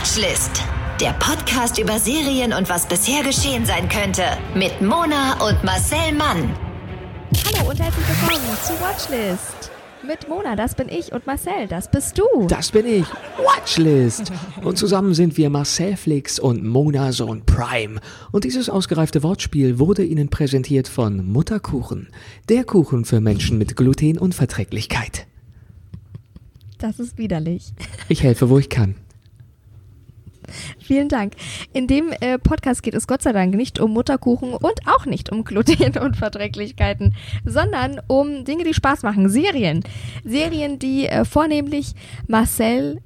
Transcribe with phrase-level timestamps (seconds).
[0.00, 0.62] Watchlist.
[0.98, 4.22] Der Podcast über Serien und was bisher geschehen sein könnte.
[4.54, 6.56] Mit Mona und Marcel Mann.
[7.44, 9.70] Hallo und herzlich willkommen zu Watchlist.
[10.02, 12.46] Mit Mona, das bin ich, und Marcel, das bist du.
[12.46, 13.04] Das bin ich,
[13.36, 14.32] Watchlist.
[14.62, 18.00] Und zusammen sind wir Marcel Flix und Mona Sohn Prime.
[18.32, 22.08] Und dieses ausgereifte Wortspiel wurde Ihnen präsentiert von Mutterkuchen.
[22.48, 25.26] Der Kuchen für Menschen mit Glutenunverträglichkeit.
[26.78, 27.74] Das ist widerlich.
[28.08, 28.94] Ich helfe, wo ich kann.
[30.78, 31.34] Vielen Dank.
[31.72, 35.30] In dem äh, Podcast geht es Gott sei Dank nicht um Mutterkuchen und auch nicht
[35.30, 37.14] um Glutenunverträglichkeiten,
[37.44, 39.28] sondern um Dinge, die Spaß machen.
[39.28, 39.82] Serien.
[40.24, 41.94] Serien, die äh, vornehmlich
[42.26, 43.00] Marcel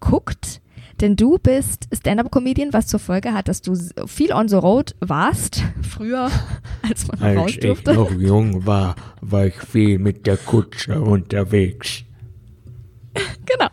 [0.00, 0.60] guckt.
[1.00, 3.76] Denn du bist Stand-up-Comedian, was zur Folge hat, dass du
[4.06, 6.28] viel on the road warst, früher,
[6.82, 7.94] als man Als raus ich durfte.
[7.94, 12.04] noch jung war, war ich viel mit der Kutsche unterwegs.
[13.48, 13.68] Genau.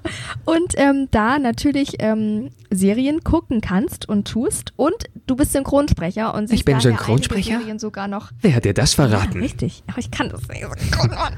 [0.46, 4.74] Und ähm, da natürlich ähm, Serien gucken kannst und tust.
[4.76, 4.96] Und
[5.28, 7.60] du bist Synchronsprecher und Ich bin Synchronsprecher?
[7.60, 8.32] Serien sogar noch.
[8.42, 9.40] Wer hat dir das Ja, verraten?
[9.42, 9.84] richtig.
[9.88, 10.64] Aber ich kann das nicht.
[11.10, 11.36] Mann.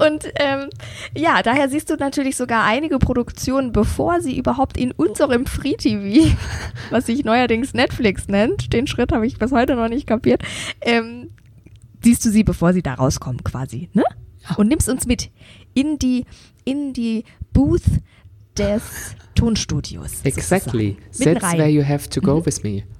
[0.00, 0.70] Und ähm,
[1.16, 6.34] ja, daher siehst du natürlich sogar einige Produktionen, bevor sie überhaupt in unserem Free TV,
[6.90, 10.42] was sich neuerdings Netflix nennt, den Schritt habe ich bis heute noch nicht kapiert,
[10.80, 11.30] ähm,
[12.02, 14.04] siehst du sie, bevor sie da rauskommen quasi, ne?
[14.58, 15.30] Und nimmst uns mit
[15.72, 16.26] in die,
[16.64, 17.24] in die
[17.54, 17.80] Booth
[18.58, 18.82] des
[19.34, 20.20] Tonstudios.
[20.24, 20.98] Exactly.
[21.18, 22.82] That's where you have to go with me.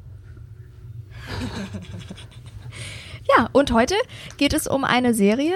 [3.36, 3.94] Ja, und heute
[4.36, 5.54] geht es um eine Serie,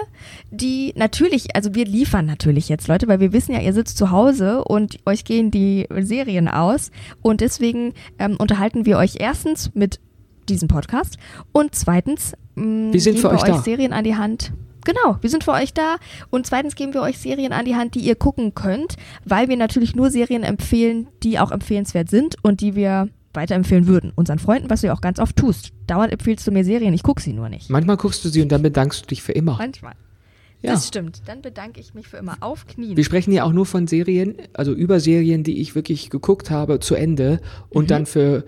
[0.51, 4.11] die natürlich, also wir liefern natürlich jetzt Leute, weil wir wissen ja, ihr sitzt zu
[4.11, 10.01] Hause und euch gehen die Serien aus und deswegen ähm, unterhalten wir euch erstens mit
[10.49, 11.19] diesem Podcast
[11.53, 13.59] und zweitens mh, Wir sind für euch euch da.
[13.63, 14.53] Serien an die Hand.
[14.85, 15.97] Genau, wir sind für euch da
[16.31, 19.57] und zweitens geben wir euch Serien an die Hand, die ihr gucken könnt, weil wir
[19.57, 24.13] natürlich nur Serien empfehlen, die auch empfehlenswert sind und die wir weiterempfehlen würden.
[24.15, 25.73] Unseren Freunden, was du ja auch ganz oft tust.
[25.87, 27.69] Dauernd empfiehlst du mir Serien, ich gucke sie nur nicht.
[27.71, 29.57] Manchmal guckst du sie und dann bedankst du dich für immer.
[29.59, 29.95] Manchmal.
[30.61, 30.73] Ja.
[30.73, 31.23] Das stimmt.
[31.27, 32.97] Dann bedanke ich mich für immer auf Knien.
[32.97, 36.81] Wir sprechen ja auch nur von Serien, also über Serien, die ich wirklich geguckt habe
[36.81, 37.89] zu Ende und Mhm.
[37.89, 38.45] dann für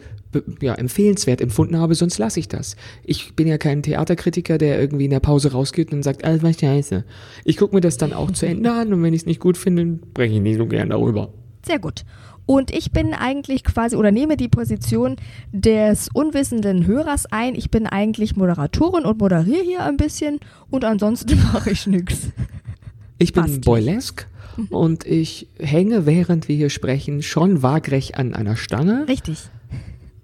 [0.60, 2.76] ja, empfehlenswert empfunden habe, sonst lasse ich das.
[3.04, 6.58] Ich bin ja kein Theaterkritiker, der irgendwie in der Pause rausgeht und sagt, alles was
[6.58, 7.04] scheiße.
[7.44, 9.56] Ich gucke mir das dann auch zu Ende an und wenn ich es nicht gut
[9.56, 11.32] finde, spreche ich nicht so gern darüber.
[11.66, 12.04] Sehr gut.
[12.46, 15.16] Und ich bin eigentlich quasi oder nehme die Position
[15.52, 17.54] des unwissenden Hörers ein.
[17.54, 22.30] Ich bin eigentlich Moderatorin und moderiere hier ein bisschen und ansonsten mache ich nichts.
[23.18, 23.56] Ich bin Passt.
[23.56, 23.60] Mhm.
[23.60, 24.26] Boylesque
[24.70, 29.38] und ich hänge, während wir hier sprechen, schon waagrecht an einer Stange Richtig.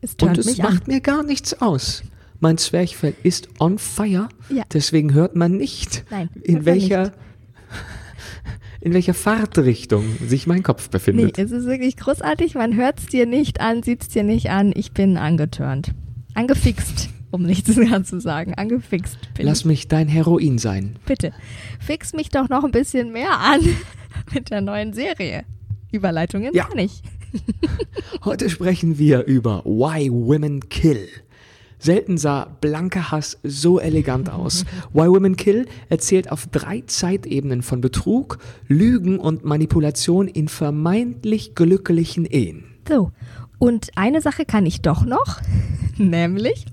[0.00, 0.72] Es und es mich an.
[0.74, 2.02] macht mir gar nichts aus.
[2.40, 4.62] Mein Zwerchfell ist on fire, Ja.
[4.72, 7.12] deswegen hört man nicht, Nein, in welcher nicht.
[8.80, 11.38] in welcher Fahrtrichtung sich mein Kopf Nee, befindet.
[11.38, 12.54] es ist wirklich großartig.
[12.54, 14.72] Man hört es dir nicht an, sieht es dir nicht an.
[14.76, 15.92] Ich bin angetörnt.
[16.34, 18.54] Angefixt, um nichts mehr zu sagen.
[18.54, 19.64] Angefixt bin Lass ich.
[19.64, 20.96] mich dein Heroin sein.
[21.06, 21.32] Bitte,
[21.80, 23.60] fix mich doch noch ein bisschen mehr an
[24.34, 25.44] mit der neuen Serie.
[25.90, 26.64] Überleitungen Ja.
[26.64, 27.02] kann ich.
[28.24, 31.08] Heute sprechen wir über Why Women Kill.
[31.78, 34.64] Selten sah blanker Hass so elegant aus.
[34.92, 42.24] Why Women Kill erzählt auf drei Zeitebenen von Betrug, Lügen und Manipulation in vermeintlich glücklichen
[42.24, 42.64] Ehen.
[42.88, 43.12] So,
[43.58, 45.40] und eine Sache kann ich doch noch,
[45.96, 46.66] nämlich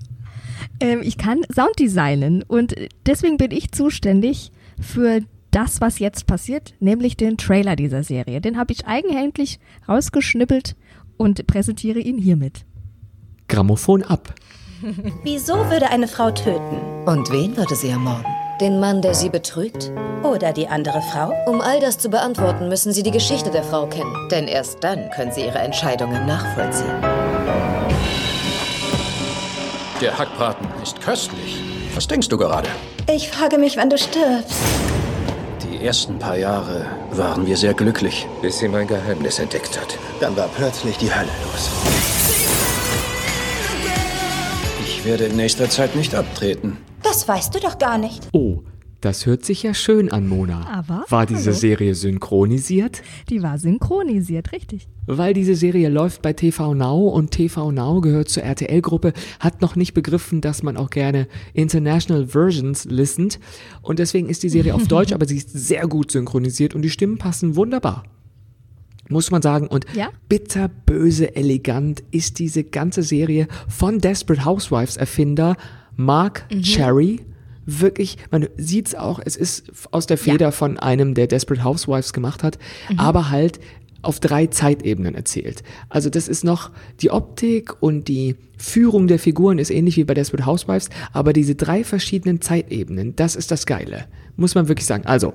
[0.80, 2.74] ähm, ich kann Sounddesignen und
[3.06, 5.20] deswegen bin ich zuständig für
[5.54, 8.40] das, was jetzt passiert, nämlich den Trailer dieser Serie.
[8.40, 10.74] Den habe ich eigenhändig rausgeschnippelt
[11.16, 12.64] und präsentiere ihn hiermit.
[13.48, 14.34] Grammophon ab.
[15.22, 17.04] Wieso würde eine Frau töten?
[17.06, 18.26] Und wen würde sie ermorden?
[18.60, 19.92] Den Mann, der sie betrügt?
[20.22, 21.32] Oder die andere Frau?
[21.46, 24.28] Um all das zu beantworten, müssen Sie die Geschichte der Frau kennen.
[24.30, 27.00] Denn erst dann können Sie Ihre Entscheidungen nachvollziehen.
[30.00, 31.62] Der Hackbraten ist köstlich.
[31.94, 32.68] Was denkst du gerade?
[33.12, 34.60] Ich frage mich, wann du stirbst.
[35.84, 39.98] Die ersten paar Jahre waren wir sehr glücklich, bis sie mein Geheimnis entdeckt hat.
[40.18, 41.70] Dann war plötzlich die Hölle los.
[44.82, 46.78] Ich werde in nächster Zeit nicht abtreten.
[47.02, 48.26] Das weißt du doch gar nicht.
[48.32, 48.60] Oh,
[49.04, 50.66] das hört sich ja schön an, Mona.
[50.68, 51.56] Aber, War diese hallo.
[51.56, 53.02] Serie synchronisiert?
[53.28, 54.88] Die war synchronisiert, richtig.
[55.06, 59.76] Weil diese Serie läuft bei TV Now und TV Now gehört zur RTL-Gruppe, hat noch
[59.76, 63.38] nicht begriffen, dass man auch gerne International Versions listened.
[63.82, 66.90] Und deswegen ist die Serie auf Deutsch, aber sie ist sehr gut synchronisiert und die
[66.90, 68.04] Stimmen passen wunderbar.
[69.10, 69.66] Muss man sagen.
[69.66, 70.08] Und Ja?
[70.30, 75.56] bitterböse elegant ist diese ganze Serie von Desperate Housewives Erfinder
[75.96, 77.20] Mark Cherry.
[77.66, 82.42] Wirklich, man sieht's auch, es ist aus der Feder von einem, der Desperate Housewives gemacht
[82.42, 82.58] hat,
[82.96, 83.60] aber halt
[84.04, 85.62] auf drei Zeitebenen erzählt.
[85.88, 86.70] Also das ist noch
[87.00, 91.54] die Optik und die Führung der Figuren ist ähnlich wie bei Desperate Housewives, aber diese
[91.54, 94.06] drei verschiedenen Zeitebenen, das ist das Geile.
[94.36, 95.06] Muss man wirklich sagen.
[95.06, 95.34] Also,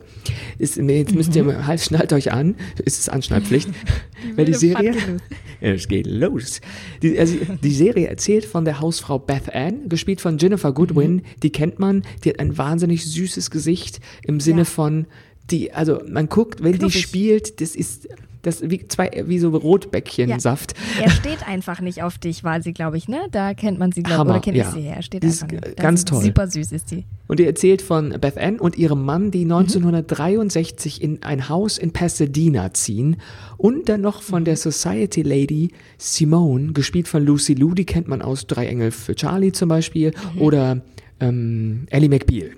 [0.58, 3.70] ist, jetzt müsst ihr mal, halt, schnallt euch an, ist es Anschnallpflicht,
[4.36, 4.94] weil die Serie,
[5.62, 6.60] es geht los.
[7.02, 11.22] Die, also, die Serie erzählt von der Hausfrau Beth Ann, gespielt von Jennifer Goodwin, mhm.
[11.44, 14.66] die kennt man, die hat ein wahnsinnig süßes Gesicht im Sinne ja.
[14.66, 15.06] von,
[15.50, 17.02] die, also man guckt, wenn Knuffig.
[17.02, 18.10] die spielt, das ist
[18.42, 20.74] das wie zwei wie so Rotbäckchensaft.
[20.98, 21.06] Ja.
[21.06, 23.28] Er steht einfach nicht auf dich, war sie, glaube ich, ne?
[23.32, 24.64] Da kennt man sie, glaube ich, oder kenne ja.
[24.66, 24.96] ich sie her.
[24.96, 25.78] Er steht die einfach nicht.
[25.78, 26.24] Ganz toll.
[26.24, 27.06] Super süß ist sie.
[27.28, 31.06] Und die erzählt von Beth Ann und ihrem Mann, die 1963 mhm.
[31.06, 33.18] in ein Haus in Pasadena ziehen
[33.58, 38.22] und dann noch von der Society Lady Simone, gespielt von Lucy Liu, die kennt man
[38.22, 40.42] aus Drei Engel für Charlie zum Beispiel mhm.
[40.42, 40.82] oder
[41.20, 42.52] ähm, Ellie McBeal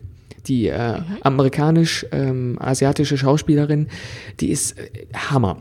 [0.47, 1.05] die äh, mhm.
[1.21, 3.87] amerikanisch-asiatische ähm, Schauspielerin,
[4.39, 5.57] die ist äh, Hammer.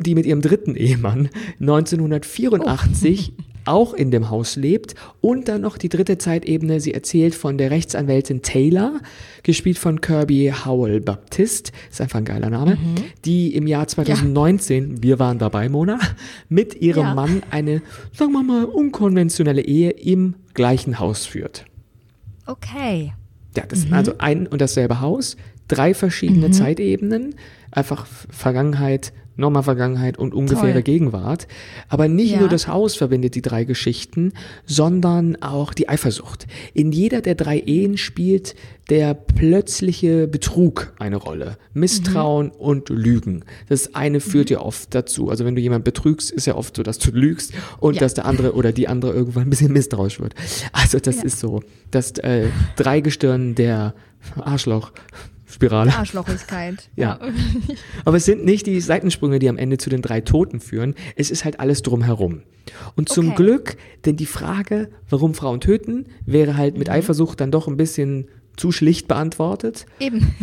[0.00, 1.28] Die mit ihrem dritten Ehemann
[1.60, 3.42] 1984 oh.
[3.64, 4.94] auch in dem Haus lebt.
[5.20, 9.00] Und dann noch die dritte Zeitebene, sie erzählt von der Rechtsanwältin Taylor,
[9.42, 12.94] gespielt von Kirby Howell Baptist, ist einfach ein geiler Name, mhm.
[13.24, 15.02] die im Jahr 2019, ja.
[15.02, 15.98] wir waren dabei, Mona,
[16.48, 17.14] mit ihrem ja.
[17.14, 17.82] Mann eine,
[18.12, 21.64] sagen wir mal, unkonventionelle Ehe im gleichen Haus führt.
[22.46, 23.12] Okay.
[23.56, 23.82] Ja, das mhm.
[23.82, 25.36] sind also ein und dasselbe Haus,
[25.68, 26.52] drei verschiedene mhm.
[26.52, 27.34] Zeitebenen,
[27.70, 30.82] einfach Vergangenheit, nochmal Vergangenheit und ungefähre Toll.
[30.82, 31.46] Gegenwart.
[31.88, 32.40] Aber nicht ja.
[32.40, 34.32] nur das Haus verbindet die drei Geschichten,
[34.66, 36.46] sondern auch die Eifersucht.
[36.74, 38.54] In jeder der drei Ehen spielt
[38.90, 41.56] der plötzliche Betrug eine Rolle.
[41.72, 42.52] Misstrauen mhm.
[42.52, 43.44] und Lügen.
[43.68, 44.54] Das eine führt mhm.
[44.54, 45.30] ja oft dazu.
[45.30, 48.00] Also wenn du jemand betrügst, ist ja oft so, dass du lügst und ja.
[48.00, 50.34] dass der andere oder die andere irgendwann ein bisschen misstrauisch wird.
[50.72, 51.22] Also das ja.
[51.22, 53.94] ist so das äh, Dreigestirn der
[54.36, 54.92] Arschloch.
[55.52, 55.94] Spirale.
[55.94, 56.88] Arschlochigkeit.
[56.96, 57.18] ja.
[58.04, 60.94] Aber es sind nicht die Seitensprünge, die am Ende zu den drei Toten führen.
[61.16, 62.42] Es ist halt alles drumherum.
[62.96, 63.36] Und zum okay.
[63.36, 66.94] Glück, denn die Frage, warum Frauen töten, wäre halt mit mhm.
[66.94, 69.86] Eifersucht dann doch ein bisschen zu schlicht beantwortet.
[69.98, 70.34] Eben.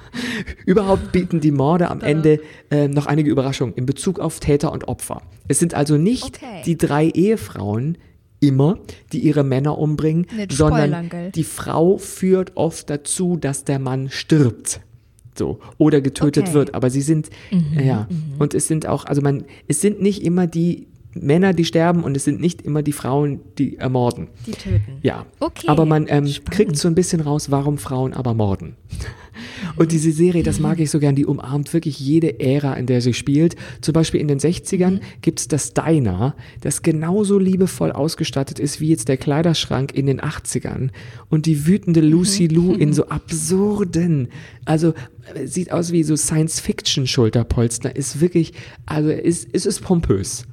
[0.66, 4.88] Überhaupt bieten die Morde am Ende äh, noch einige Überraschungen in Bezug auf Täter und
[4.88, 5.22] Opfer.
[5.48, 6.62] Es sind also nicht okay.
[6.66, 7.98] die drei Ehefrauen,
[8.42, 8.78] immer,
[9.12, 14.80] die ihre Männer umbringen, Nicht sondern die Frau führt oft dazu, dass der Mann stirbt.
[15.34, 16.54] So, oder getötet okay.
[16.54, 16.74] wird.
[16.74, 18.34] Aber sie sind, mhm, ja, mhm.
[18.38, 22.16] und es sind auch, also man, es sind nicht immer die Männer, die sterben und
[22.16, 24.28] es sind nicht immer die Frauen, die ermorden.
[24.46, 24.98] Die töten.
[25.02, 25.26] Ja.
[25.40, 25.68] Okay.
[25.68, 28.76] Aber man ähm, kriegt so ein bisschen raus, warum Frauen aber morden.
[29.76, 33.00] Und diese Serie, das mag ich so gern, die umarmt wirklich jede Ära, in der
[33.00, 33.56] sie spielt.
[33.80, 35.00] Zum Beispiel in den 60ern mhm.
[35.22, 40.90] gibt's das Diner, das genauso liebevoll ausgestattet ist wie jetzt der Kleiderschrank in den 80ern.
[41.30, 42.54] Und die wütende Lucy mhm.
[42.54, 44.28] Lou in so absurden,
[44.64, 44.94] also
[45.44, 48.52] sieht aus wie so Science-Fiction-Schulterpolster, ist wirklich,
[48.86, 50.46] also ist, ist es pompös.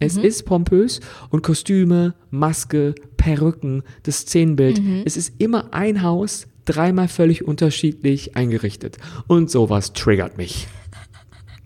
[0.00, 0.24] Es mhm.
[0.24, 1.00] ist pompös
[1.30, 4.82] und Kostüme, Maske, Perücken, das Szenenbild.
[4.82, 5.02] Mhm.
[5.04, 8.98] Es ist immer ein Haus, dreimal völlig unterschiedlich eingerichtet.
[9.26, 10.66] Und sowas triggert mich.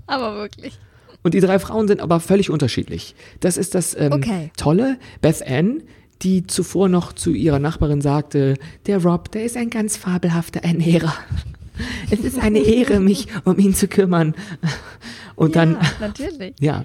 [0.06, 0.78] Aber wirklich.
[1.22, 3.14] Und die drei Frauen sind aber völlig unterschiedlich.
[3.40, 4.50] Das ist das ähm, okay.
[4.56, 4.98] Tolle.
[5.20, 5.82] Beth Ann,
[6.22, 8.54] die zuvor noch zu ihrer Nachbarin sagte,
[8.86, 11.12] der Rob, der ist ein ganz fabelhafter Ernährer.
[12.10, 14.34] Es ist eine Ehre, mich um ihn zu kümmern.
[15.38, 16.54] Und ja, dann, natürlich.
[16.58, 16.85] ja,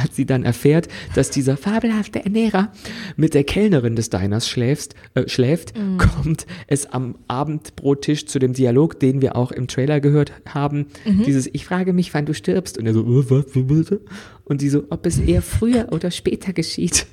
[0.00, 2.72] als sie dann erfährt, dass dieser fabelhafte Ernährer
[3.16, 5.98] mit der Kellnerin des Diners schläfst, äh, schläft, mm.
[5.98, 10.86] kommt es am Abendbrottisch zu dem Dialog, den wir auch im Trailer gehört haben.
[11.04, 11.24] Mhm.
[11.24, 12.78] Dieses, ich frage mich, wann du stirbst.
[12.78, 14.00] Und er so, äh, was, bitte?
[14.44, 17.06] Und die so, ob es eher früher oder später geschieht.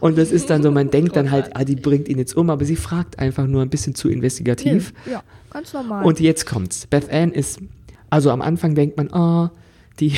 [0.00, 2.50] Und das ist dann so, man denkt dann halt, ah, die bringt ihn jetzt um,
[2.50, 4.92] aber sie fragt einfach nur ein bisschen zu investigativ.
[5.10, 6.04] Ja, ganz normal.
[6.04, 6.86] Und jetzt kommt's.
[6.86, 7.60] Beth Ann ist,
[8.10, 9.58] also am Anfang denkt man, ah, oh,
[10.00, 10.12] die,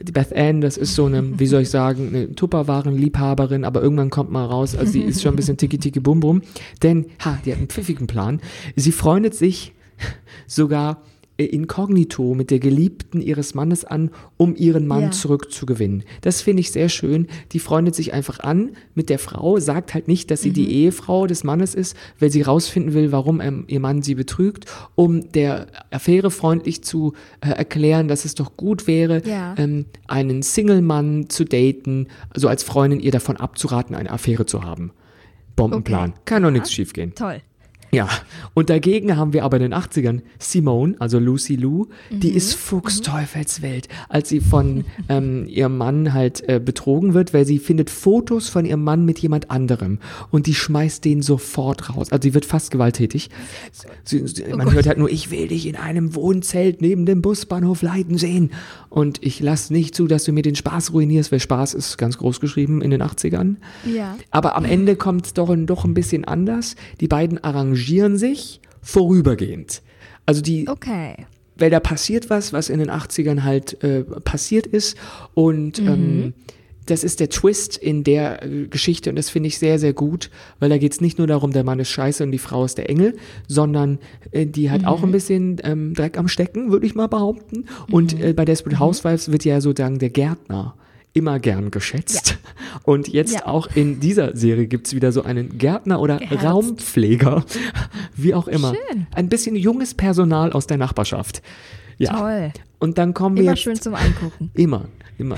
[0.00, 4.10] die Beth Ann, das ist so eine, wie soll ich sagen, eine Tupperwaren-Liebhaberin, aber irgendwann
[4.10, 6.42] kommt mal raus, also sie ist schon ein bisschen tiki-tiki-bum-bum,
[6.82, 8.40] denn, ha, die hat einen pfiffigen Plan.
[8.76, 9.72] Sie freundet sich
[10.46, 11.02] sogar
[11.44, 15.10] inkognito mit der Geliebten ihres Mannes an, um ihren Mann ja.
[15.10, 16.04] zurückzugewinnen.
[16.22, 17.26] Das finde ich sehr schön.
[17.52, 20.54] Die freundet sich einfach an mit der Frau, sagt halt nicht, dass sie mhm.
[20.54, 24.64] die Ehefrau des Mannes ist, weil sie rausfinden will, warum ähm, ihr Mann sie betrügt,
[24.94, 29.54] um der Affäre freundlich zu äh, erklären, dass es doch gut wäre, ja.
[29.58, 34.92] ähm, einen Single-Mann zu daten, also als Freundin ihr davon abzuraten, eine Affäre zu haben.
[35.56, 36.10] Bombenplan.
[36.10, 36.20] Okay.
[36.26, 37.14] Kann doch nichts schiefgehen.
[37.14, 37.40] Toll.
[37.92, 38.08] Ja,
[38.54, 43.88] und dagegen haben wir aber in den 80ern Simone, also Lucy Lou, die ist Fuchsteufelswild,
[44.08, 48.64] als sie von ähm, ihrem Mann halt äh, betrogen wird, weil sie findet Fotos von
[48.64, 49.98] ihrem Mann mit jemand anderem
[50.30, 52.10] und die schmeißt den sofort raus.
[52.10, 53.30] Also sie wird fast gewalttätig.
[54.04, 57.82] Sie, sie, man hört halt nur, ich will dich in einem Wohnzelt neben dem Busbahnhof
[57.82, 58.50] leiden sehen
[58.90, 62.18] und ich lasse nicht zu, dass du mir den Spaß ruinierst, weil Spaß ist ganz
[62.18, 63.56] groß geschrieben in den 80ern.
[63.84, 64.16] Ja.
[64.30, 66.76] Aber am Ende kommt es doch, doch ein bisschen anders.
[67.00, 69.82] Die beiden arrangieren sich vorübergehend.
[70.26, 71.26] Also die, Okay.
[71.56, 74.96] weil da passiert was, was in den 80ern halt äh, passiert ist.
[75.34, 76.34] Und ähm,
[76.86, 80.30] das ist der Twist in der äh, Geschichte und das finde ich sehr, sehr gut,
[80.60, 82.78] weil da geht es nicht nur darum, der Mann ist scheiße und die Frau ist
[82.78, 83.16] der Engel,
[83.48, 83.98] sondern
[84.30, 87.64] äh, die hat auch ein bisschen ähm, Dreck am Stecken, würde ich mal behaupten.
[87.90, 90.74] Und äh, bei Desperate Housewives wird ja sozusagen der Gärtner
[91.16, 92.38] immer gern geschätzt.
[92.84, 93.46] Und jetzt Ja.
[93.46, 96.44] auch in dieser Serie gibt es wieder so einen Gärtner oder Geherzt.
[96.44, 97.44] Raumpfleger,
[98.16, 98.74] wie auch immer.
[98.74, 99.06] Schön.
[99.14, 101.42] Ein bisschen junges Personal aus der Nachbarschaft.
[101.98, 102.12] Ja.
[102.18, 102.52] Toll.
[102.78, 104.50] Und dann kommen wir Immer jetzt schön zum Angucken.
[104.54, 104.84] Immer,
[105.16, 105.36] immer.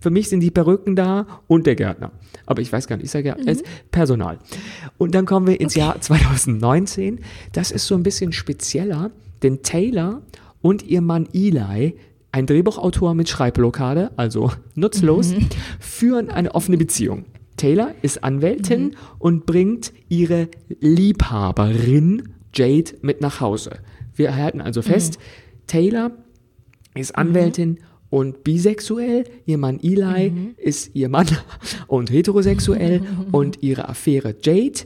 [0.00, 2.10] Für mich sind die Perücken da und der Gärtner.
[2.46, 3.46] Aber ich weiß gar nicht, ist der Gärtner?
[3.52, 4.38] Es ist Personal.
[4.98, 7.20] Und dann kommen wir ins Jahr 2019.
[7.52, 9.12] Das ist so ein bisschen spezieller,
[9.44, 10.22] denn Taylor
[10.62, 11.94] und ihr Mann Eli,
[12.32, 15.34] ein Drehbuchautor mit Schreibblockade, also nutzlos,
[15.78, 17.26] führen eine offene Beziehung.
[17.56, 20.48] Taylor ist Anwältin und bringt ihre
[20.80, 23.78] Liebhaberin Jade mit nach Hause.
[24.14, 25.18] Wir halten also fest,
[25.66, 26.10] Taylor
[26.94, 27.78] ist Anwältin
[28.10, 29.24] und bisexuell.
[29.46, 31.28] Ihr Mann Eli ist ihr Mann
[31.86, 33.02] und heterosexuell.
[33.32, 34.80] und ihre Affäre Jade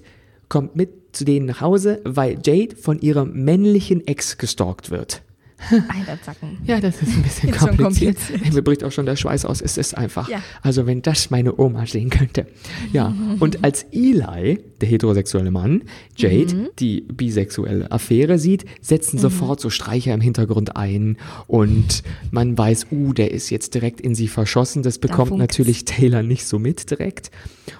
[0.49, 5.23] kommt mit zu denen nach Hause, weil Jade von ihrem männlichen Ex gestalkt wird.
[5.71, 6.59] Alter Zacken.
[6.67, 8.17] Ja, das ist ein bisschen Ist kompliziert.
[8.19, 8.55] kompliziert.
[8.55, 9.61] Mir bricht auch schon der Schweiß aus.
[9.63, 10.29] Es ist einfach.
[10.29, 10.43] Ja.
[10.63, 12.47] Also wenn das meine Oma sehen könnte.
[12.93, 13.15] Ja.
[13.41, 15.83] Und als Eli, der heterosexuelle Mann,
[16.17, 16.69] Jade, Mhm.
[16.79, 23.13] die bisexuelle Affäre sieht, setzen sofort so Streicher im Hintergrund ein und man weiß, uh,
[23.15, 24.83] der ist jetzt direkt in sie verschossen.
[24.83, 27.31] Das bekommt natürlich Taylor nicht so mit direkt.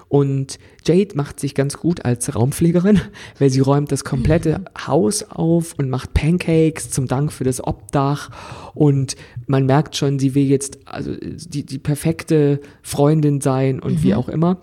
[0.09, 3.01] Und Jade macht sich ganz gut als Raumpflegerin,
[3.39, 8.29] weil sie räumt das komplette Haus auf und macht Pancakes zum Dank für das Obdach.
[8.73, 9.15] Und
[9.47, 14.29] man merkt schon, sie will jetzt also die, die perfekte Freundin sein und wie auch
[14.29, 14.61] immer.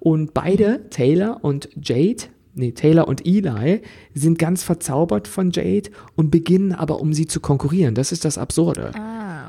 [0.00, 3.80] Und beide, Taylor und Jade, nee, Taylor und Eli,
[4.14, 7.94] sind ganz verzaubert von Jade und beginnen aber, um sie zu konkurrieren.
[7.94, 8.92] Das ist das Absurde.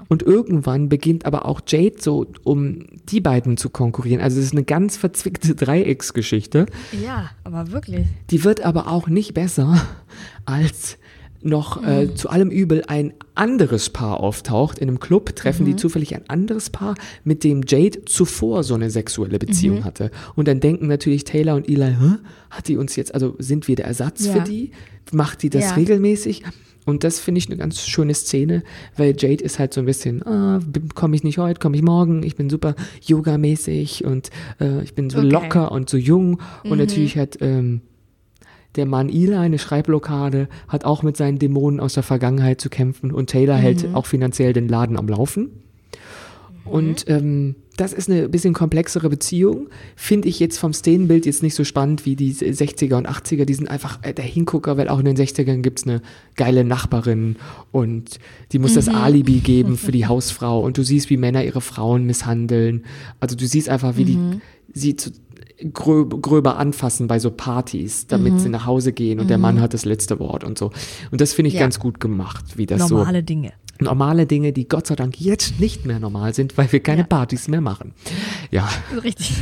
[0.08, 4.22] Und irgendwann beginnt aber auch Jade so, um die beiden zu konkurrieren.
[4.22, 6.68] Also es ist eine ganz verzwickte Dreiecksgeschichte.
[7.04, 8.06] Ja, aber wirklich.
[8.30, 9.82] Die wird aber auch nicht besser,
[10.46, 10.98] als
[11.42, 14.80] noch äh, zu allem Übel ein anderes Paar auftaucht.
[14.80, 18.90] In einem Club treffen die zufällig ein anderes Paar, mit dem Jade zuvor so eine
[18.90, 20.10] sexuelle Beziehung hatte.
[20.36, 22.16] Und dann denken natürlich Taylor und Eli, Hä?
[22.50, 24.34] hat die uns jetzt, also sind wir der Ersatz Ja.
[24.34, 24.72] für die?
[25.12, 25.74] Macht die das Ja.
[25.76, 26.44] regelmäßig?
[26.88, 28.64] Und das finde ich eine ganz schöne Szene,
[28.96, 30.60] weil Jade ist halt so ein bisschen, ah,
[30.94, 35.10] komme ich nicht heute, komme ich morgen, ich bin super yogamäßig und äh, ich bin
[35.10, 35.30] so Okay.
[35.30, 36.40] locker und so jung.
[36.64, 37.82] Und natürlich hat ähm,
[38.76, 43.12] der Mann Eli eine Schreibblockade, hat auch mit seinen Dämonen aus der Vergangenheit zu kämpfen
[43.12, 45.50] und Taylor hält auch finanziell den Laden am Laufen.
[46.66, 49.68] Und ähm, das ist eine bisschen komplexere Beziehung.
[49.96, 53.46] Finde ich jetzt vom Szenenbild jetzt nicht so spannend wie die 60er und 80er.
[53.46, 56.02] Die sind einfach äh, der Hingucker, weil auch in den 60ern gibt es eine
[56.36, 57.36] geile Nachbarin
[57.72, 58.20] und
[58.52, 60.62] die muss das Alibi geben für die Hausfrau.
[60.62, 62.84] Und du siehst, wie Männer ihre Frauen misshandeln.
[63.20, 64.20] Also du siehst einfach, wie die
[64.74, 65.12] sie zu,
[65.74, 69.74] gröb, gröber anfassen bei so Partys, damit sie nach Hause gehen und der Mann hat
[69.74, 70.72] das letzte Wort und so.
[71.12, 71.62] Und das finde ich Ja.
[71.62, 73.54] ganz gut gemacht, wie das so Normale Dinge.
[73.80, 77.08] normale Dinge, die Gott sei Dank jetzt nicht mehr normal sind, weil wir keine Ja.
[77.08, 77.94] Partys mehr machen.
[78.52, 78.68] Ja,
[79.04, 79.34] Richtig.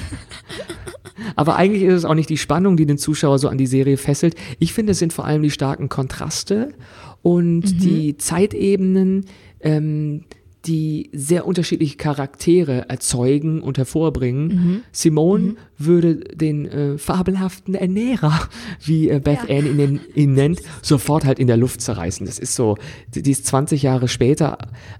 [1.35, 3.97] aber eigentlich ist es auch nicht die Spannung, die den Zuschauer so an die Serie
[3.97, 4.35] fesselt.
[4.59, 6.69] Ich finde, es sind vor allem die starken Kontraste
[7.21, 9.25] und die Zeitebenen,
[9.61, 10.25] ähm,
[10.65, 14.83] die sehr unterschiedliche Charaktere erzeugen und hervorbringen.
[14.93, 18.47] Simone würde den äh, fabelhaften Ernährer,
[18.83, 19.57] wie äh, Beth Ja.
[19.57, 22.25] Ann ihn, ihn nennt, sofort halt in der Luft zerreißen.
[22.25, 22.77] Das ist so,
[23.13, 24.57] die, die ist 20 Jahre später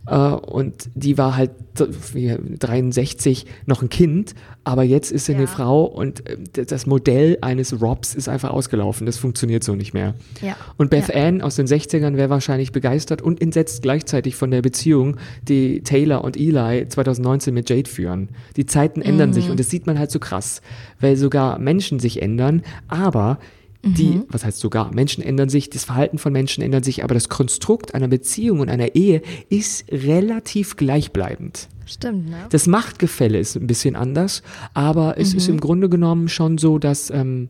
[0.08, 5.34] äh, und die war halt so wie 63 noch ein Kind, aber jetzt ist sie
[5.34, 5.48] eine Ja.
[5.48, 9.06] Frau und äh, das Modell eines Robs ist einfach ausgelaufen.
[9.06, 10.14] Das funktioniert so nicht mehr.
[10.42, 10.56] Ja.
[10.78, 11.14] Und Beth.
[11.14, 16.24] Ann aus den 60ern wäre wahrscheinlich begeistert und entsetzt gleichzeitig von der Beziehung, die Taylor
[16.24, 18.30] und Eli 2019 mit Jade führen.
[18.56, 20.62] Die Zeiten ändern sich und das sieht man halt so krass,
[21.00, 23.40] weil sogar Menschen sich ändern, aber
[23.86, 27.28] die, was heißt sogar, Menschen ändern sich, das Verhalten von Menschen ändert sich, aber das
[27.28, 31.68] Konstrukt einer Beziehung und einer Ehe ist relativ gleichbleibend.
[31.86, 32.46] Stimmt, ne?
[32.50, 34.42] Das Machtgefälle ist ein bisschen anders,
[34.74, 37.50] aber es ist im Grunde genommen schon so, dass ähm,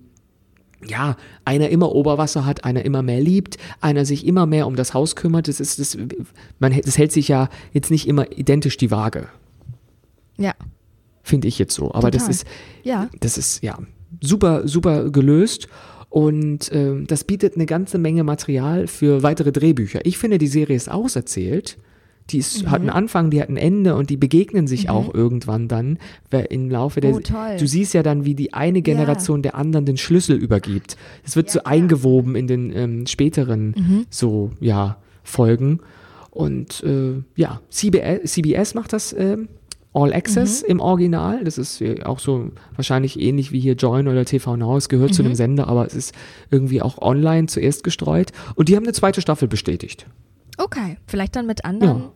[0.84, 4.96] ja, einer immer Oberwasser hat, einer immer mehr liebt, einer sich immer mehr um das
[4.96, 5.48] Haus kümmert.
[5.48, 5.96] Das ist, das,
[6.58, 9.28] man, das hält sich ja jetzt nicht immer identisch die Waage,
[10.38, 10.54] Ja.
[11.24, 11.92] Finde ich jetzt so.
[11.94, 12.32] Aber das Total.
[12.32, 12.48] ist,
[12.84, 13.10] Ja.
[13.20, 13.80] das ist ja
[14.22, 15.68] super, super gelöst.
[16.10, 20.02] Und ähm, das bietet eine ganze Menge Material für weitere Drehbücher.
[20.06, 21.78] Ich finde, die Serie ist auserzählt.
[22.30, 22.90] Die ist, hat Mhm.
[22.90, 25.98] einen Anfang, die hat ein Ende und die begegnen sich auch irgendwann dann
[26.50, 27.16] im Laufe der.
[27.16, 27.58] Oh, toll.
[27.60, 30.96] Du siehst ja dann, wie die eine Generation der anderen den Schlüssel übergibt.
[31.26, 34.06] Es wird so eingewoben in den ähm, späteren Mhm.
[34.10, 35.80] so ja Folgen.
[36.30, 39.50] Und äh, ja, CBS, CBS macht das ähm,
[39.94, 40.70] All Access Mhm.
[40.70, 41.44] im Original.
[41.44, 44.76] Das ist äh, auch so wahrscheinlich ähnlich wie hier Join oder TV Now.
[44.78, 45.28] Es gehört zu Mhm.
[45.28, 46.14] einem Sender, aber es ist
[46.50, 48.32] irgendwie auch online zuerst gestreut.
[48.56, 50.08] Und die haben eine zweite Staffel bestätigt.
[50.58, 52.12] Okay, vielleicht dann mit anderen Ja.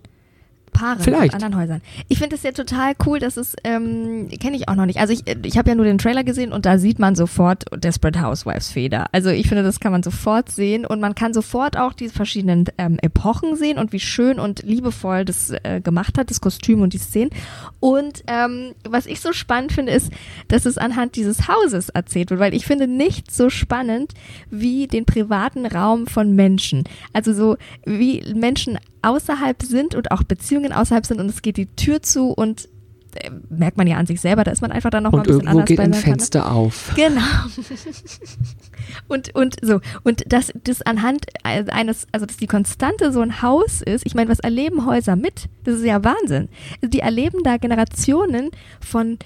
[0.78, 1.34] Paaren, Vielleicht.
[1.34, 1.82] mit anderen Häusern.
[2.08, 5.00] Ich finde es ja total cool, dass es, ähm, kenne ich auch noch nicht.
[5.00, 8.22] Also ich, ich habe ja nur den Trailer gesehen und da sieht man sofort Desperate
[8.22, 9.08] Housewives Feder.
[9.12, 12.66] Also ich finde, das kann man sofort sehen und man kann sofort auch die verschiedenen
[12.78, 16.94] ähm, Epochen sehen und wie schön und liebevoll das äh, gemacht hat, das Kostüm und
[16.94, 17.32] die Szenen.
[17.80, 20.12] Und ähm, was ich so spannend finde, ist,
[20.48, 24.14] dass es anhand dieses Hauses erzählt wird, weil ich finde nichts so spannend
[24.52, 26.84] wie den privaten Raum von Menschen.
[27.14, 28.78] Also so wie Menschen
[29.08, 32.68] außerhalb sind und auch Beziehungen außerhalb sind und es geht die Tür zu und
[33.16, 35.28] äh, merkt man ja an sich selber, da ist man einfach dann noch mal Und
[35.28, 35.94] ein bisschen anders geht bei ein.
[35.94, 36.94] Fenster auf.
[36.96, 37.22] Genau.
[39.08, 39.80] und, und so.
[40.04, 44.30] Und das, das anhand eines, also dass die Konstante so ein Haus ist, ich meine,
[44.30, 45.46] was erleben Häuser mit?
[45.64, 46.50] Das ist ja Wahnsinn.
[46.82, 49.18] Also die erleben da Generationen von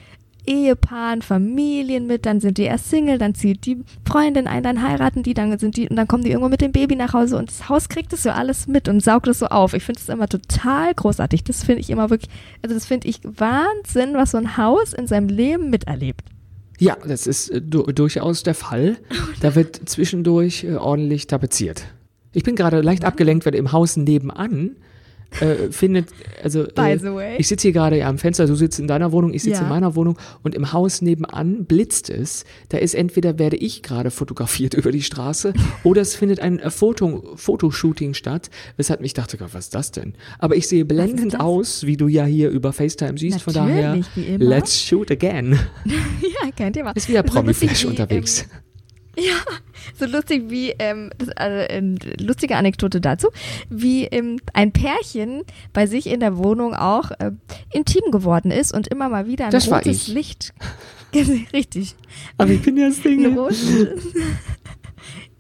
[0.46, 5.24] Ehepaaren, Familien mit, dann sind die erst Single, dann zieht die Freundin ein, dann heiraten
[5.24, 7.50] die, dann sind die und dann kommen die irgendwann mit dem Baby nach Hause und
[7.50, 9.74] das Haus kriegt es so alles mit und saugt es so auf.
[9.74, 11.44] Ich finde es immer total großartig.
[11.44, 12.32] Das finde ich immer wirklich,
[12.62, 16.22] also das finde ich Wahnsinn, was so ein Haus in seinem Leben miterlebt.
[16.80, 18.98] Ja, das ist äh, du durchaus der Fall.
[19.40, 21.84] Da wird zwischendurch äh, ordentlich tapeziert.
[22.34, 24.78] Ich bin gerade leicht abgelenkt, weil im Haus nebenan
[25.40, 26.10] äh, findet,
[26.44, 27.36] also By äh, the way.
[27.38, 29.64] ich sitze hier gerade ja am Fenster, du sitzt in deiner Wohnung, ich sitze Ja.
[29.64, 32.44] in meiner Wohnung und im Haus nebenan blitzt es.
[32.70, 36.70] Da ist entweder werde ich gerade fotografiert über die Straße oder es findet ein äh,
[36.70, 40.16] Foto, Fotoshooting statt, weshalb ich dachte, Gott, was ist das denn?
[40.40, 44.08] Aber ich sehe blendend aus, wie du ja hier über FaceTime siehst, von daher, Natürlich,
[44.16, 44.46] wie immer.
[44.46, 45.58] let's shoot again.
[46.22, 46.92] Ja, kein Thema.
[46.92, 47.34] Ist wieder So lustig
[47.70, 48.42] Promi-Flash wie, unterwegs.
[48.44, 48.48] Ähm,
[49.18, 49.34] ja,
[49.98, 53.30] so lustig wie, ähm, das, also, ähm, lustige Anekdote dazu,
[53.70, 55.44] wie ähm, ein Pärchen
[55.74, 57.32] bei sich in der Wohnung auch äh,
[57.72, 60.14] intim geworden ist und immer mal wieder ein Das rotes ich.
[60.14, 60.54] Licht.
[61.54, 61.96] Richtig.
[62.38, 63.38] Aber ich bin ja Ein Single.
[63.38, 63.66] rotes,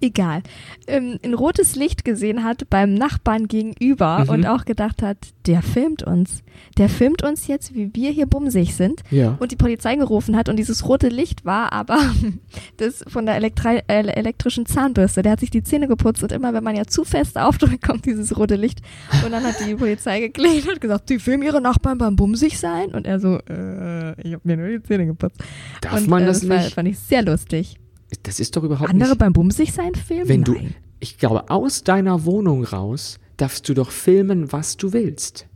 [0.01, 0.41] egal,
[0.87, 4.29] ähm, ein rotes Licht gesehen hat beim Nachbarn gegenüber Mhm.
[4.29, 6.43] und auch gedacht hat, der filmt uns.
[6.77, 9.01] Der filmt uns jetzt, wie wir hier bumsig sind.
[9.09, 9.37] Ja.
[9.39, 11.97] Und die Polizei gerufen hat und dieses rote Licht war aber
[12.77, 15.21] das von der Elektri äh, elektrischen Zahnbürste.
[15.21, 18.05] Der hat sich die Zähne geputzt und immer, wenn man ja zu fest aufdrückt, kommt
[18.05, 18.81] dieses rote Licht.
[19.25, 22.89] Und dann hat die Polizei geklingelt und gesagt, die filmen ihre Nachbarn beim Bumsig sein.
[22.93, 25.37] Und er so, äh, ich habe mir nur die Zähne geputzt.
[25.81, 26.73] Darf und, man äh, das war, nicht?
[26.73, 27.77] fand ich sehr lustig.
[28.23, 29.19] Das ist doch überhaupt Andere nicht.
[29.19, 30.27] beim Bumsig sein filmen?
[30.29, 30.75] Wenn du, Nein.
[30.99, 35.47] ich glaube, aus deiner Wohnung raus darfst du doch filmen, was du willst.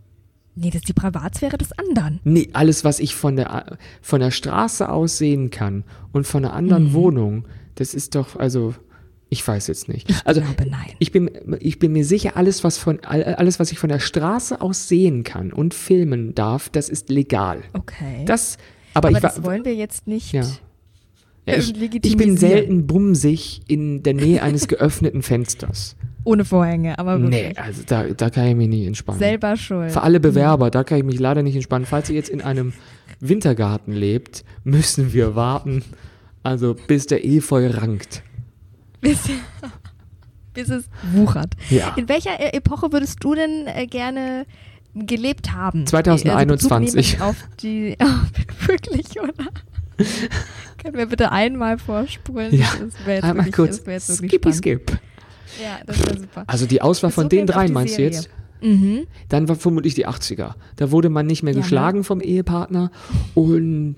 [0.55, 2.21] Nee, das ist die Privatsphäre des anderen.
[2.23, 6.53] Nee, alles, was ich von der, von der Straße aus sehen kann und von einer
[6.53, 6.93] anderen Mhm.
[6.93, 8.73] Wohnung, das ist doch, also,
[9.29, 10.09] ich weiß jetzt nicht.
[10.23, 10.93] Also, glaube, nein.
[10.99, 13.99] ich bin, ich bin mir sicher, alles, was von, all- alles, was ich von der
[13.99, 17.61] Straße aus sehen kann und filmen darf, das ist legal.
[17.73, 18.23] Okay.
[18.25, 18.57] Das,
[18.93, 20.31] aber, Aber ich das wollen wir jetzt nicht.
[20.31, 20.43] Ja.
[21.47, 25.95] Ja, ich, ich bin selten bumsig in der Nähe eines geöffneten Fensters.
[26.23, 27.53] Ohne Vorhänge, aber wirklich.
[27.53, 29.19] Nee, also da, da kann ich mich nicht entspannen.
[29.19, 29.91] Selber schuld.
[29.91, 31.85] Für alle Bewerber, da kann ich mich leider nicht entspannen.
[31.85, 32.73] Falls ihr jetzt in einem
[33.19, 35.83] Wintergarten lebt, müssen wir warten,
[36.41, 38.23] also bis der Efeu rankt.
[39.01, 39.19] bis,
[40.55, 41.53] bis es wuchert.
[41.69, 41.93] Ja.
[41.95, 44.47] In welcher äh, Epoche würdest du denn äh, gerne
[44.95, 45.85] gelebt haben?
[45.85, 47.21] 2021.
[47.21, 49.45] Also auf die, oh, wirklich, oder?
[50.81, 52.53] Können wir bitte einmal vorspulen?
[52.55, 52.67] Ja,
[53.05, 53.81] Einmal wirklich- kurz
[54.17, 54.91] skippy skip.
[55.61, 56.43] Ja, das wäre super.
[56.47, 58.11] Also die Auswahl von den dreien meinst du Serie.
[58.17, 58.29] jetzt?
[58.61, 59.07] Mhm.
[59.29, 60.55] Dann war vermutlich die 80er.
[60.75, 61.61] Da wurde man nicht mehr Ja, ne?
[61.63, 62.91] geschlagen vom Ehepartner
[63.35, 63.97] und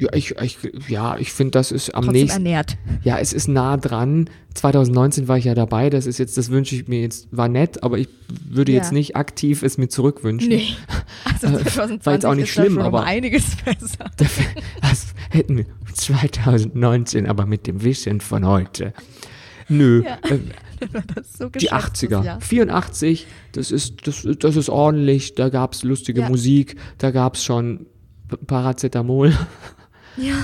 [0.00, 0.58] ja, ich, ich,
[0.88, 2.46] ja, ich finde, das ist am Trotzdem nächsten.
[2.46, 2.76] ernährt.
[3.02, 4.30] Ja, es ist nah dran.
[4.54, 5.90] 2019 war ich ja dabei.
[5.90, 8.08] Das ist jetzt, das wünsche ich mir jetzt, war nett, aber ich
[8.48, 8.78] würde Ja.
[8.78, 10.48] jetzt nicht aktiv es mir zurückwünschen.
[10.50, 10.68] Nee.
[11.40, 14.10] Also Äh, 2020 war jetzt auch nicht schlimm, schon aber- einiges besser.
[14.80, 18.92] Das hätten wir 2019, aber mit dem Wissen von heute.
[19.68, 20.18] Nö, Ja.
[20.30, 20.38] äh,
[21.38, 22.24] so die geschätztes 80er.
[22.24, 22.40] Jahr.
[22.40, 25.34] 84, das ist, das, das ist ordentlich.
[25.34, 26.28] Da gab's lustige Ja.
[26.28, 27.86] Musik, da gab's schon
[28.28, 29.32] P- Paracetamol.
[30.18, 30.34] Ja.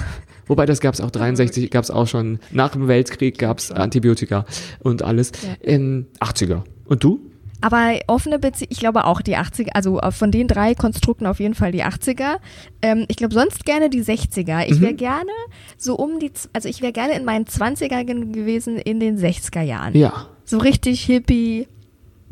[0.46, 3.70] Wobei das gab es auch 63, gab es auch schon nach dem Weltkrieg gab es
[3.72, 4.44] Antibiotika
[4.80, 5.32] und alles.
[5.42, 5.54] Ja.
[5.72, 6.62] In 80er.
[6.84, 7.20] Und du?
[7.62, 11.54] Aber offene Beziehung, ich glaube auch die 80er, also von den drei Konstrukten auf jeden
[11.54, 12.36] Fall die 80er.
[12.82, 14.66] Ähm, ich glaube sonst gerne die 60er.
[14.66, 14.96] Ich wäre Mhm.
[14.98, 15.30] gerne
[15.78, 19.96] so um die, also ich wäre gerne in meinen 20ern gewesen in den 60er Jahren.
[19.96, 20.26] Ja.
[20.44, 21.66] So richtig hippie,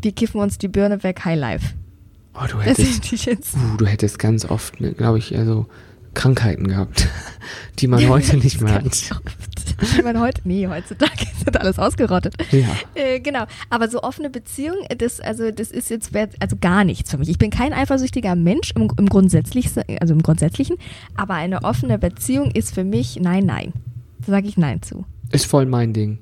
[0.03, 1.75] wir kiffen uns die Birne weg, High Life.
[2.35, 3.55] Oh, du Das hättest, hätte ich jetzt.
[3.55, 5.65] uh, du hättest ganz oft, glaube ich, also
[6.15, 7.09] Krankheiten gehabt,
[7.79, 9.11] die man heute nicht mehr hat.
[9.83, 12.35] Ich meine, heute, nee, heutzutage sind alles ausgerottet.
[12.53, 12.69] Ja.
[12.95, 17.19] Äh, genau, aber so offene Beziehung, das, also, das ist jetzt also gar nichts für
[17.19, 17.29] mich.
[17.29, 19.71] Ich bin kein eifersüchtiger Mensch im, im, Grundsätzlich,
[20.01, 20.77] also im Grundsätzlichen,
[21.17, 23.73] aber eine offene Beziehung ist für mich nein, nein.
[24.21, 25.05] Da sage ich nein zu.
[25.33, 26.19] Ist voll mein Ding.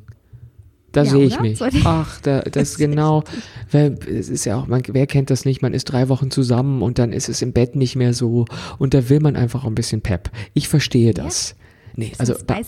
[0.92, 1.42] Da Ja, sehe ich oder?
[1.42, 1.60] mich.
[1.84, 3.22] Ach, da, das genau.
[3.70, 5.62] Wer, es ist ja auch, man, wer kennt das nicht?
[5.62, 8.44] Man ist drei Wochen zusammen und dann ist es im Bett nicht mehr so
[8.78, 10.30] und da will man einfach ein bisschen Pep.
[10.54, 11.54] Ich verstehe das.
[11.96, 12.62] Nee, also bei-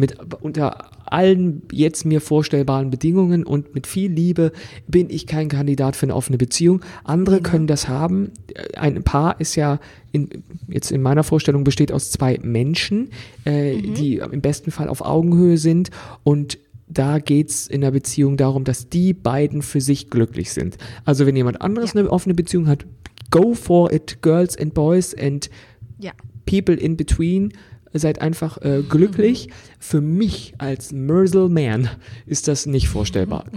[0.00, 4.52] mit unter allen jetzt mir vorstellbaren Bedingungen und mit viel Liebe
[4.86, 6.82] bin ich kein Kandidat für eine offene Beziehung.
[7.02, 7.48] Andere Genau.
[7.50, 8.30] können das haben.
[8.76, 9.80] Ein Paar ist ja
[10.12, 10.28] in,
[10.68, 13.10] jetzt in meiner Vorstellung besteht aus zwei Menschen,
[13.44, 13.94] äh, Mhm.
[13.94, 15.90] die im besten Fall auf Augenhöhe sind
[16.22, 20.78] und da geht's in der Beziehung darum, dass die beiden für sich glücklich sind.
[21.04, 22.00] Also wenn jemand anderes Ja.
[22.00, 22.86] eine offene Beziehung hat,
[23.30, 25.50] go for it, girls and boys and
[25.98, 26.12] Ja.
[26.46, 27.52] people in between.
[27.94, 29.48] Seid einfach äh, glücklich.
[29.78, 31.88] Für mich als Mersel Man
[32.26, 33.44] ist das nicht vorstellbar.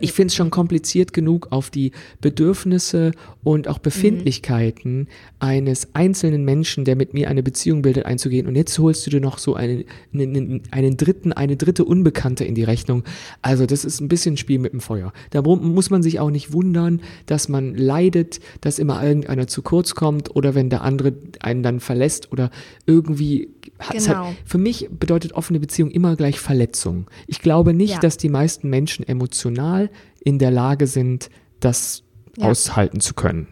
[0.00, 3.12] Ich finde es schon kompliziert genug, auf die Bedürfnisse
[3.44, 8.46] und auch Befindlichkeiten eines einzelnen Menschen, der mit mir eine Beziehung bildet, einzugehen.
[8.46, 12.54] Und jetzt holst du dir noch so einen, einen, einen dritten, eine dritte Unbekannte in
[12.54, 13.04] die Rechnung.
[13.42, 15.12] Also das ist ein bisschen Spiel mit dem Feuer.
[15.30, 19.62] Da mu- muss man sich auch nicht wundern, dass man leidet, dass immer irgendeiner zu
[19.62, 22.50] kurz kommt oder wenn der andere einen dann verlässt oder
[22.86, 23.50] irgendwie.
[23.94, 24.26] es Genau.
[24.26, 27.06] Hat, für mich bedeutet offene Beziehung immer gleich Verletzung.
[27.26, 27.98] Ich glaube nicht, Ja.
[28.00, 29.75] dass die meisten Menschen emotional
[30.22, 32.02] in der Lage sind, das
[32.36, 32.48] Ja.
[32.48, 33.46] aushalten zu können.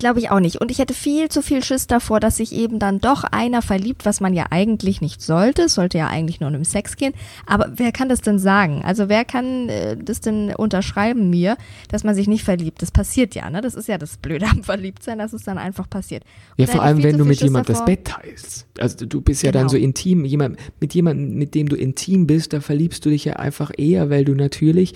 [0.00, 0.60] Glaube ich auch nicht.
[0.60, 4.04] Und ich hätte viel zu viel Schiss davor, dass sich eben dann doch einer verliebt,
[4.04, 5.62] was man ja eigentlich nicht sollte.
[5.62, 7.14] Es sollte ja eigentlich nur um Sex gehen.
[7.46, 8.82] Aber wer kann das denn sagen?
[8.84, 11.56] Also wer kann äh, das denn unterschreiben mir,
[11.90, 12.80] dass man sich nicht verliebt?
[12.80, 13.60] Das passiert ja, ne?
[13.60, 16.22] Das ist ja das Blöde am Verliebtsein, dass es dann einfach passiert.
[16.56, 17.84] Und Ja, vor allem, wenn du mit Schiss jemand das.
[17.84, 18.66] Bett teilst.
[18.78, 19.70] Also du bist ja dann Genau.
[19.72, 23.32] so intim, jemand, mit jemandem, mit dem du intim bist, da verliebst du dich ja
[23.32, 24.94] einfach eher, weil du natürlich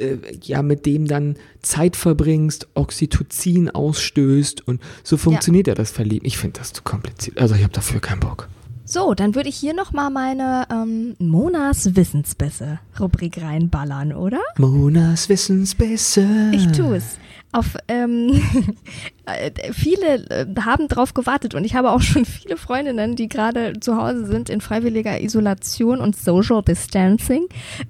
[0.00, 6.26] äh, ja mit dem dann Zeit verbringst, Oxytocin ausstößt und so funktioniert ja, das Verlieben.
[6.26, 7.38] Ich finde das zu kompliziert.
[7.38, 8.48] Also ich habe dafür keinen Bock.
[8.88, 14.38] So, dann würde ich hier nochmal meine ähm, Monas Wissensbisse Rubrik reinballern, oder?
[14.58, 16.52] Monas Wissensbisse.
[16.52, 17.18] Ich tue es.
[17.56, 18.42] Auf ähm,
[19.24, 23.80] äh, viele äh, haben drauf gewartet und ich habe auch schon viele Freundinnen, die gerade
[23.80, 27.46] zu Hause sind in freiwilliger Isolation und Social Distancing,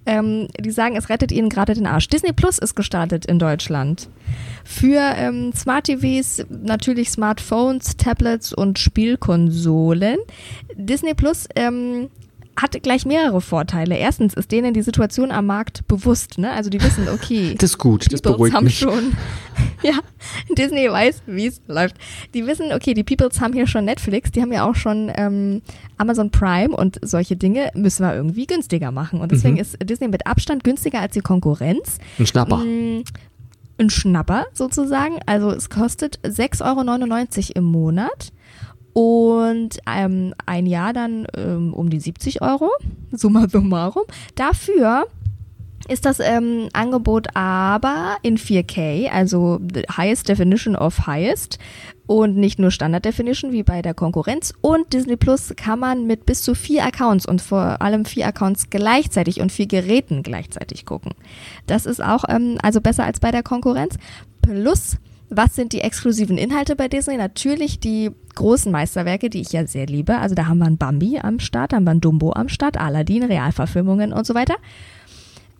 [0.07, 2.07] ähm, die sagen, es rettet ihnen gerade den Arsch.
[2.07, 4.09] Disney Plus ist gestartet in Deutschland.
[4.65, 10.19] Für ähm, Smart TVs, natürlich Smartphones, Tablets und Spielkonsolen.
[10.77, 12.09] Disney Plus ähm,
[12.61, 13.97] hat gleich mehrere Vorteile.
[13.97, 16.53] Erstens ist denen die Situation am Markt bewusst, ne?
[16.53, 17.55] Also die wissen, okay.
[17.59, 18.79] Das ist gut, das Peoples beruhigt haben mich.
[18.79, 19.13] schon.
[19.83, 19.93] Ja,
[20.57, 21.97] Disney weiß, wie es läuft.
[22.35, 25.63] Die wissen, okay, die Peoples haben hier schon Netflix, die haben ja auch schon ähm,
[25.97, 29.21] Amazon Prime und solche Dinge müssen wir irgendwie günstiger machen.
[29.21, 29.61] Und deswegen Mhm.
[29.61, 31.99] ist Disney mit Abstand günstiger als die Konkurrenz.
[32.19, 32.57] Ein Schnapper.
[32.59, 33.05] Mm,
[33.79, 35.21] Ein Schnapper sozusagen.
[35.27, 38.33] Also es kostet 6,99 Euro im Monat.
[38.97, 42.71] Und ähm, ein Jahr dann ähm, um die 70 Euro,
[43.13, 44.05] summa summarum.
[44.37, 45.07] Dafür
[45.87, 49.61] ist das ähm, Angebot aber in 4K, also
[49.95, 51.59] Highest Definition of Highest
[52.07, 54.55] und nicht nur Standard Definition wie bei der Konkurrenz.
[54.63, 58.71] Und Disney Plus kann man mit bis zu vier Accounts und vor allem vier Accounts
[58.71, 61.13] gleichzeitig und vier Geräten gleichzeitig gucken.
[61.67, 63.99] Das ist auch ähm, also besser als bei der Konkurrenz.
[64.41, 64.97] Plus
[65.29, 67.17] was sind die exklusiven Inhalte bei Disney?
[67.17, 70.19] Natürlich die großen Meisterwerke, die ich ja sehr liebe.
[70.19, 73.25] Also da haben wir ein Bambi am Start, haben wir ein Dumbo am Start, Aladdin,
[73.25, 74.57] Realverfilmungen und so weiter.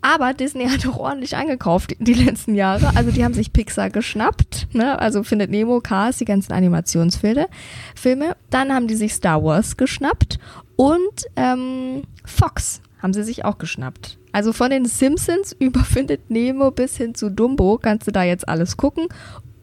[0.03, 2.93] Aber Disney hat auch ordentlich angekauft die letzten Jahre.
[2.95, 4.99] Also die haben sich Pixar geschnappt, ne?
[5.01, 7.49] also findet Nemo, Cars, die ganzen Animationsfilme.
[7.97, 8.37] Filme.
[8.51, 10.39] Dann haben die sich Star Wars geschnappt
[10.77, 14.19] und ähm, Fox haben sie sich auch geschnappt.
[14.33, 18.49] Also von den Simpsons über Findet Nemo bis hin zu Dumbo kannst du da jetzt
[18.49, 19.09] alles gucken.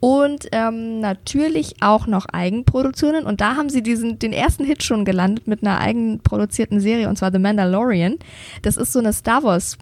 [0.03, 3.23] Und ähm, natürlich auch noch Eigenproduktionen.
[3.23, 7.17] Und da haben sie diesen, den ersten Hit schon gelandet mit einer eigenproduzierten Serie, und
[7.17, 8.17] zwar The Mandalorian.
[8.63, 9.77] Das ist so eine Star Wars,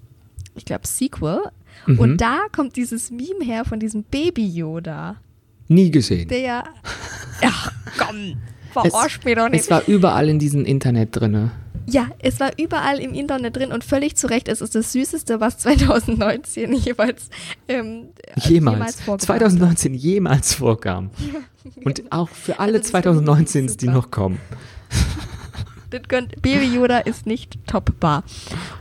[0.53, 1.39] ich glaube, Sequel.
[1.87, 1.97] Mhm.
[1.97, 5.15] Und da kommt dieses Meme her von diesem Baby Yoda.
[5.69, 6.27] Nie gesehen.
[6.27, 6.63] Der ja.
[7.43, 8.35] Ach komm.
[8.73, 9.61] Verarsch mich doch nicht.
[9.61, 11.49] Es war überall in diesem Internet drinne.
[11.91, 14.47] Ja, es war überall im Internet drin und völlig zu Recht.
[14.47, 17.29] Es ist das Süßeste, was 2019 jeweils
[17.67, 19.19] ähm, jemals, vorkam.
[19.19, 21.09] 2019 jemals vorkam.
[21.83, 24.39] Und auch für alle Also das finde ich 2019s, die noch kommen.
[25.91, 28.23] Das gönnt, Baby Yoda ist nicht toppbar.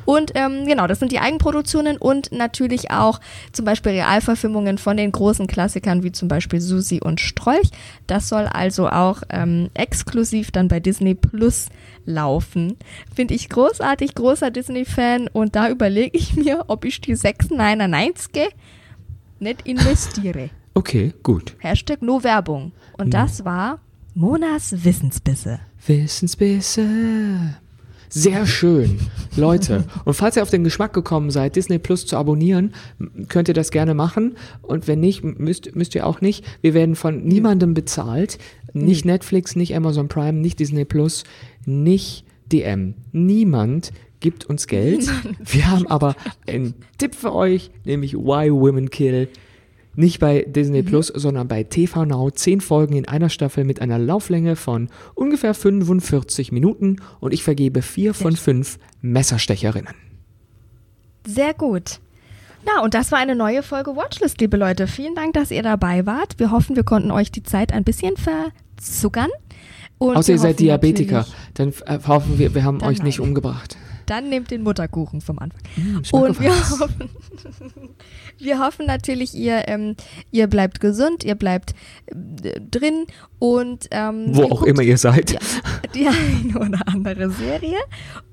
[0.05, 3.21] Und ähm, genau, das sind die Eigenproduktionen und natürlich auch
[3.51, 7.69] zum Beispiel Realverfilmungen von den großen Klassikern wie zum Beispiel Susi und Strolch.
[8.07, 11.67] Das soll also auch ähm, exklusiv dann bei Disney Plus
[12.07, 12.77] laufen.
[13.13, 18.51] Finde ich großartig, großer Disney-Fan und da überlege ich mir, ob ich die 6,99
[19.41, 20.51] nicht investiere.
[20.75, 21.57] Okay, gut.
[21.59, 22.71] Hashtag no Werbung.
[22.97, 23.81] Und das war
[24.15, 25.59] Monas Wissensbisse.
[25.87, 26.87] Wissensbisse.
[28.13, 28.99] Sehr schön,
[29.37, 29.85] Leute.
[30.05, 32.75] Und falls ihr auf den Geschmack gekommen seid, Disney Plus zu abonnieren,
[33.29, 34.37] könnt ihr das gerne machen.
[34.63, 36.45] Und wenn nicht, müsst, müsst ihr auch nicht.
[36.61, 38.39] Wir werden von niemandem bezahlt.
[38.73, 41.23] Nicht Netflix, nicht Amazon Prime, nicht Disney Plus,
[41.65, 42.95] nicht DM.
[43.13, 45.09] Niemand gibt uns Geld.
[45.39, 46.17] Wir haben aber
[46.49, 49.29] einen Tipp für euch, nämlich Why Women Kill.
[49.97, 52.31] Nicht bei Disney Plus, sondern bei TV Now.
[52.31, 57.83] Zehn Folgen in einer Staffel mit einer Lauflänge von ungefähr 45 Minuten und ich vergebe
[57.83, 59.95] vier von fünf Messerstecherinnen.
[61.27, 62.01] Sehr gut.
[62.65, 64.87] Na, und das war eine neue Folge Watchlist, liebe Leute.
[64.87, 66.39] Vielen Dank, dass ihr dabei wart.
[66.39, 69.31] Wir hoffen, wir konnten euch die Zeit ein bisschen verzuckern.
[69.99, 73.29] Und Außer ihr seid Diabetiker, dann äh, hoffen wir, wir haben euch nicht nein.
[73.29, 73.77] umgebracht.
[74.11, 75.61] Dann nehmt den Mutterkuchen vom Anfang.
[76.03, 77.11] schmeckt und wir hoffen,
[78.39, 79.95] wir hoffen natürlich, ihr, ähm,
[80.33, 81.75] ihr bleibt gesund, ihr bleibt
[82.07, 83.07] äh, drin
[83.39, 85.31] und ähm, Wo auch guckt immer ihr seid.
[85.31, 85.39] Ja,
[85.95, 87.77] die eine oder andere Serie.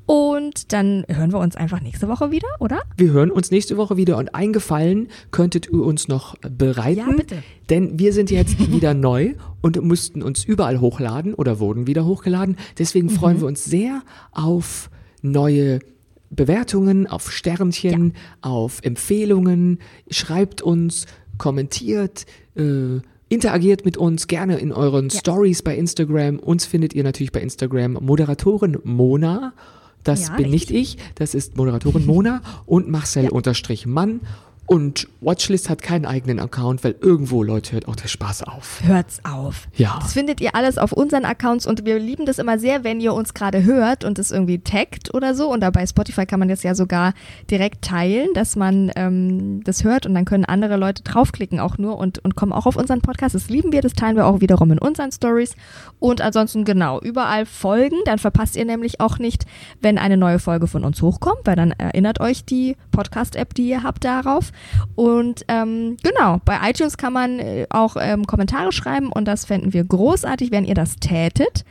[0.08, 2.80] Und dann hören wir uns einfach nächste Woche wieder, oder?
[2.96, 6.98] Wir hören uns nächste Woche wieder und eingefallen könntet ihr uns noch bereiten.
[7.00, 7.44] Ja, bitte.
[7.70, 12.58] Denn wir sind jetzt wieder neu und mussten uns überall hochladen oder wurden wieder hochgeladen.
[12.80, 13.12] Deswegen Mhm.
[13.12, 14.90] freuen wir uns sehr auf
[15.22, 15.80] neue
[16.30, 19.80] Bewertungen, auf Sternchen, auf Empfehlungen.
[20.10, 21.06] Schreibt uns,
[21.38, 22.26] kommentiert,
[22.56, 23.00] äh,
[23.30, 26.40] interagiert mit uns gerne in euren Stories bei Instagram.
[26.40, 29.54] Uns findet ihr natürlich bei Instagram Moderatorin Mona.
[30.04, 34.22] Das Ja, bin nicht ich, das ist Moderatorin Mona und Marcel unterstrich Mann.
[34.68, 38.82] Und Watchlist hat keinen eigenen Account, weil irgendwo, Leute, hört auch der Spaß auf.
[38.84, 39.70] Hört's auf.
[39.78, 39.98] Ja.
[40.02, 43.14] Das findet ihr alles auf unseren Accounts und wir lieben das immer sehr, wenn ihr
[43.14, 45.50] uns gerade hört und es irgendwie taggt oder so.
[45.50, 47.14] Und dabei Spotify kann man das ja sogar
[47.50, 51.98] direkt teilen, dass man ähm, das hört und dann können andere Leute draufklicken auch nur
[51.98, 53.36] und, und kommen auch auf unseren Podcast.
[53.36, 55.56] Das lieben wir, das teilen wir auch wiederum in unseren Stories.
[56.00, 59.46] Und ansonsten genau, überall folgen, dann verpasst ihr nämlich auch nicht,
[59.80, 63.84] wenn eine neue Folge von uns hochkommt, weil dann erinnert euch die Podcast-App, die ihr
[63.84, 64.52] habt, darauf.
[64.96, 69.74] Und ähm, genau, bei iTunes kann man äh, auch ähm, Kommentare schreiben und das fänden
[69.74, 71.64] wir großartig, wenn ihr das tätet.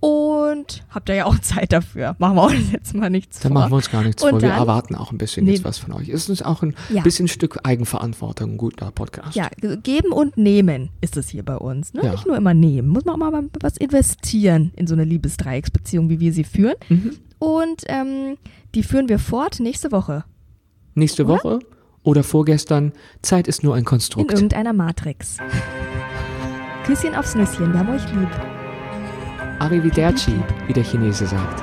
[0.00, 2.14] Und habt ihr ja auch Zeit dafür.
[2.18, 3.54] Machen wir uns jetzt mal nichts Da vor.
[3.54, 4.42] machen wir uns gar nichts Und vor.
[4.42, 5.52] Wir dann- erwarten auch ein bisschen Nee.
[5.54, 6.08] jetzt was von euch.
[6.08, 7.02] Es ist auch ein Ja.
[7.02, 9.34] bisschen Stück Eigenverantwortung, ein guter Podcast.
[9.34, 11.94] Ja, ge- geben und nehmen ist es hier bei uns.
[11.94, 12.02] Ne?
[12.04, 12.12] Ja.
[12.12, 12.88] Nicht nur immer nehmen.
[12.88, 16.76] Muss man auch mal was investieren in so eine Liebesdreiecksbeziehung, wie wir sie führen.
[16.88, 17.16] Mhm.
[17.40, 18.36] Und ähm,
[18.76, 20.24] die führen wir fort nächste Woche.
[20.94, 21.34] Nächste Oder?
[21.34, 21.58] Woche
[22.08, 24.32] oder vorgestern, Zeit ist nur ein In Konstrukt.
[24.32, 25.36] irgendeiner Matrix.
[26.86, 28.30] Küsschen aufs Nüsschen, wir haben euch lieb.
[29.58, 30.32] Arrivederci,
[30.66, 31.62] wie der Chinese sagt.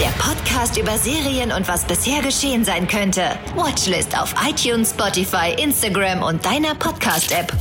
[0.00, 3.22] Der Podcast über Serien und was bisher geschehen sein könnte.
[3.54, 7.52] Watchlist auf iTunes, Spotify, Instagram und deiner Podcast-App.